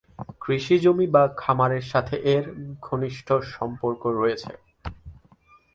কৃষিজমি 0.41 1.07
বা 1.07 1.23
খামারের 1.37 1.85
সাথে 1.91 2.15
এর 2.33 2.45
ঘনিষ্ঠ 2.81 3.27
সম্পর্ক 3.53 4.01
রয়েছে। 4.19 4.51